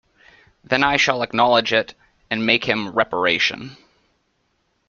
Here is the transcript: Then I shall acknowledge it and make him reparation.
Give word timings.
Then 0.63 0.83
I 0.83 0.97
shall 0.97 1.21
acknowledge 1.21 1.71
it 1.73 1.93
and 2.31 2.43
make 2.43 2.65
him 2.65 2.89
reparation. 2.89 3.77